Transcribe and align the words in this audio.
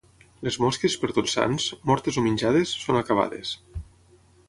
Les 0.45 0.55
mosques, 0.63 0.95
per 1.01 1.09
Tots 1.17 1.35
Sants, 1.37 1.69
mortes 1.91 2.19
o 2.23 2.25
menjades, 2.31 2.75
són 2.89 3.01
acabades. 3.05 3.57